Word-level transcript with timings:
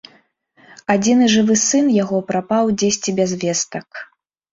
Адзіны 0.93 1.27
жывы 1.33 1.57
сын 1.63 1.85
яго 2.03 2.17
прапаў 2.31 2.73
дзесьці 2.83 3.15
без 3.21 3.37
вестак! 3.45 3.87